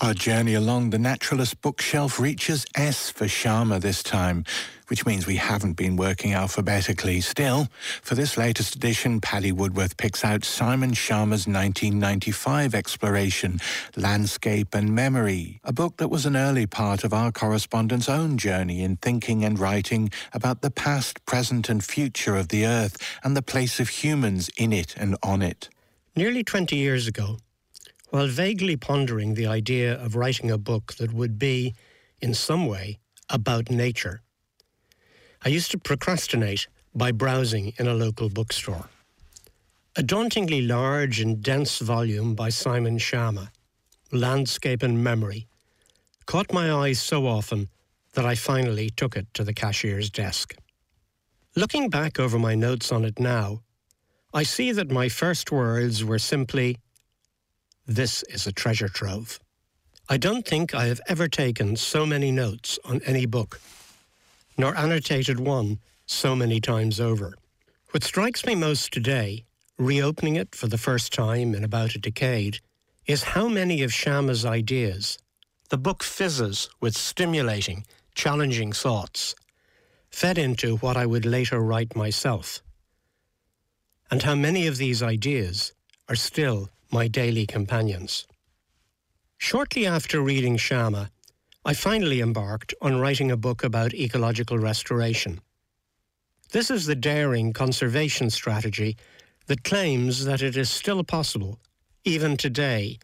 [0.00, 4.44] Our journey along the naturalist bookshelf reaches S for Schama this time,
[4.86, 7.20] which means we haven't been working alphabetically.
[7.20, 7.66] Still,
[8.00, 13.58] for this latest edition, Paddy Woodworth picks out Simon Schama's 1995 exploration,
[13.96, 18.84] Landscape and Memory, a book that was an early part of our correspondent's own journey
[18.84, 23.42] in thinking and writing about the past, present and future of the Earth and the
[23.42, 25.68] place of humans in it and on it.
[26.14, 27.38] Nearly 20 years ago,
[28.10, 31.74] while vaguely pondering the idea of writing a book that would be,
[32.20, 32.98] in some way,
[33.28, 34.22] about nature.
[35.44, 38.88] I used to procrastinate by browsing in a local bookstore.
[39.96, 43.50] A dauntingly large and dense volume by Simon Schama,
[44.10, 45.46] Landscape and Memory,
[46.26, 47.68] caught my eye so often
[48.14, 50.54] that I finally took it to the cashier's desk.
[51.56, 53.62] Looking back over my notes on it now,
[54.32, 56.78] I see that my first words were simply
[57.88, 59.40] this is a treasure trove.
[60.10, 63.60] I don't think I have ever taken so many notes on any book,
[64.58, 67.34] nor annotated one so many times over.
[67.90, 69.46] What strikes me most today,
[69.78, 72.60] reopening it for the first time in about a decade,
[73.06, 75.18] is how many of Schama's ideas,
[75.70, 79.34] the book fizzes with stimulating, challenging thoughts,
[80.10, 82.62] fed into what I would later write myself.
[84.10, 85.72] And how many of these ideas
[86.06, 88.26] are still my daily companions.
[89.36, 91.10] Shortly after reading Schama,
[91.64, 95.40] I finally embarked on writing a book about ecological restoration.
[96.52, 98.96] This is the daring conservation strategy
[99.46, 101.58] that claims that it is still possible,
[102.04, 102.98] even today,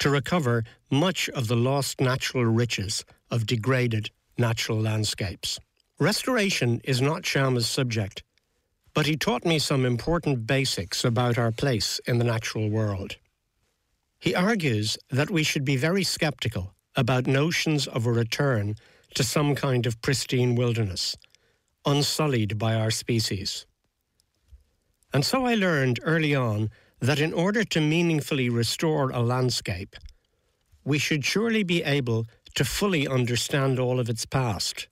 [0.00, 5.58] to recover much of the lost natural riches of degraded natural landscapes.
[6.00, 8.23] Restoration is not Schama's subject,
[8.94, 13.16] but he taught me some important basics about our place in the natural world.
[14.20, 18.76] He argues that we should be very skeptical about notions of a return
[19.14, 21.16] to some kind of pristine wilderness,
[21.84, 23.66] unsullied by our species.
[25.12, 29.96] And so I learned early on that in order to meaningfully restore a landscape,
[30.84, 34.86] we should surely be able to fully understand all of its past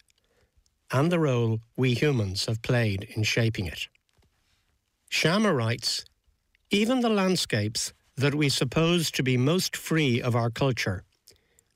[0.93, 3.89] and the role we humans have played in shaping it.
[5.11, 6.05] Schama writes,
[6.71, 11.05] even the landscapes that we suppose to be most free of our culture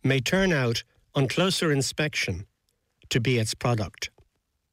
[0.05, 0.85] may turn out,
[1.15, 2.47] on closer inspection,
[3.09, 4.11] to be its product.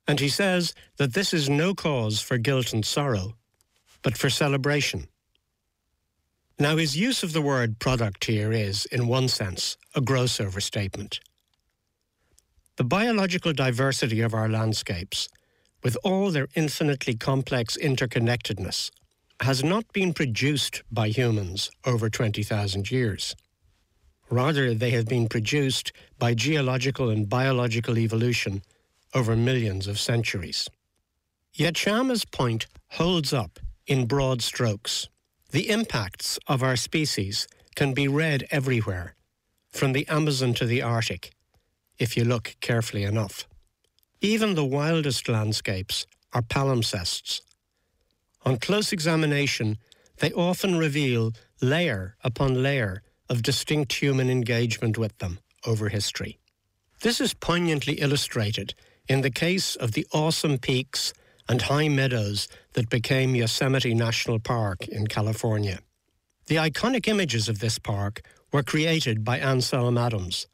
[0.08, 3.36] And he says that this is no cause for guilt and sorrow,
[4.02, 5.08] but for celebration.
[6.60, 11.20] Now, his use of the word product here is, in one sense, a gross overstatement.
[12.78, 15.30] The biological diversity of our landscapes
[15.84, 18.90] with all their infinitely complex interconnectedness,
[19.42, 23.36] has not been produced by humans over 20,000 years.
[24.30, 28.62] Rather, they have been produced by geological and biological evolution
[29.14, 30.70] over millions of centuries.
[31.54, 35.10] Yet Schama's point holds up in broad strokes.
[35.52, 39.16] The impacts of our species can be read everywhere,
[39.70, 41.32] from the Amazon to the Arctic,
[42.00, 43.48] if you look carefully enough.
[44.22, 47.42] Even the wildest landscapes are palimpsests.
[48.46, 49.78] On close examination,
[50.18, 56.40] they often reveal layer upon layer of distinct human engagement with them over history.
[57.02, 58.76] This is poignantly illustrated
[59.08, 61.14] in the case of the awesome peaks
[61.50, 65.80] and high meadows that became Yosemite National Park in California.
[66.48, 68.22] The iconic images of this park
[68.52, 70.48] were created by Ansel Adams,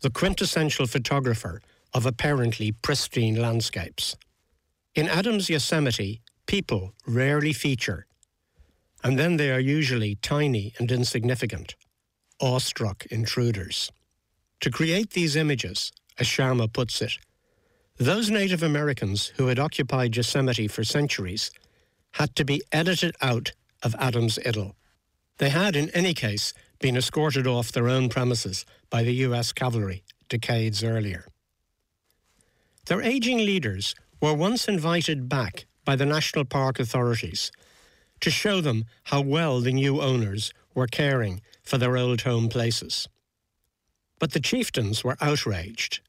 [0.00, 1.60] the quintessential photographer
[1.92, 4.16] of apparently pristine landscapes.
[4.94, 8.06] In Adams Yosemite, people rarely feature,
[9.04, 11.74] and then they are usually tiny and insignificant,
[12.40, 13.90] awestruck intruders.
[14.60, 17.18] To create these images, as Schama puts it,
[17.98, 21.50] those Native Americans who had occupied Yosemite for centuries
[22.12, 24.74] had to be edited out of Adams' idyll.
[25.38, 30.02] They had, in any case, been escorted off their own premises by the US cavalry
[30.28, 31.26] decades earlier.
[32.86, 37.52] Their aging leaders were once invited back by the national park authorities
[38.20, 43.08] to show them how well the new owners were caring for their old home places.
[44.18, 46.00] But the chieftains were outraged.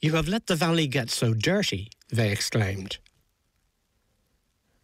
[0.00, 2.98] You have let the valley get so dirty, they exclaimed.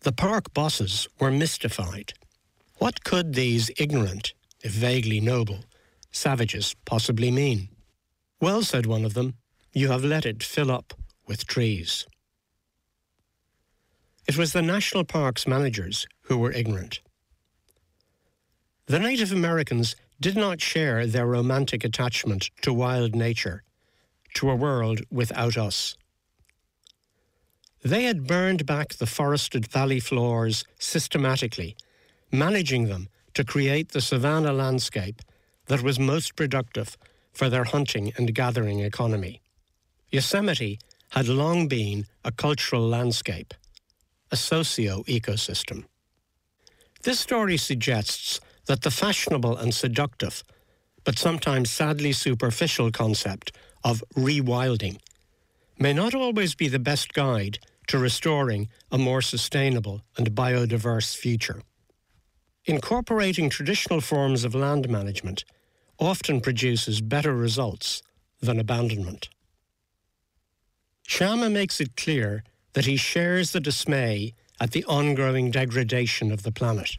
[0.01, 2.13] The park bosses were mystified.
[2.79, 5.61] What could these ignorant, if vaguely noble,
[6.11, 7.69] savages possibly mean?
[8.41, 9.35] Well, said one of them,
[9.73, 10.94] you have let it fill up
[11.26, 12.06] with trees.
[14.26, 17.00] It was the national parks managers who were ignorant.
[18.87, 23.62] The Native Americans did not share their romantic attachment to wild nature,
[24.35, 25.97] to a world without us.
[27.85, 31.76] They had burned back the forested valley floors systematically,
[32.31, 35.23] managing them to create the savanna landscape
[35.67, 36.96] that was most productive
[37.32, 39.40] for their hunting and gathering economy.
[40.11, 40.79] Yosemite
[41.11, 43.55] had long been a cultural landscape,
[44.31, 45.84] a socio-ecosystem.
[47.02, 50.43] This story suggests that the fashionable and seductive,
[51.05, 53.52] but sometimes sadly superficial concept
[53.82, 54.99] of rewilding
[55.79, 57.58] may not always be the best guide
[57.88, 61.62] to restoring a more sustainable and biodiverse future.
[62.64, 65.44] Incorporating traditional forms of land management
[65.99, 68.03] often produces better results
[68.41, 69.29] than abandonment.
[71.09, 72.44] Schama makes it clear
[72.75, 76.97] that he shares the dismay at the ongoing degradation of the planet.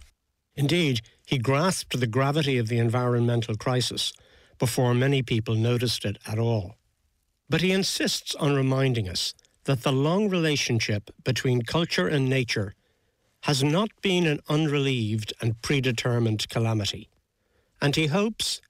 [0.56, 4.12] Indeed, he grasped the gravity of the environmental crisis
[4.60, 6.76] before many people noticed it at all.
[7.50, 9.34] But he insists on reminding us
[9.64, 12.76] that the long relationship between culture and nature
[13.44, 17.10] has not been an unrelieved and predetermined calamity.
[17.82, 18.62] And he hopes,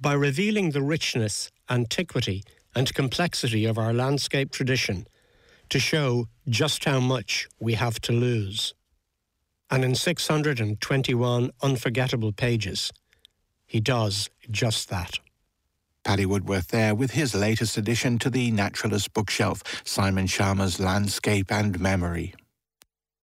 [0.00, 2.42] by revealing the richness, antiquity,
[2.74, 5.06] and complexity of our landscape tradition,
[5.68, 8.74] to show just how much we have to lose.
[9.70, 12.90] And in 621 unforgettable pages,
[13.66, 15.20] he does just that.
[16.02, 21.78] Paddy Woodworth there with his latest addition to the Naturalist bookshelf, Simon Schama's Landscape and
[21.78, 22.34] Memory.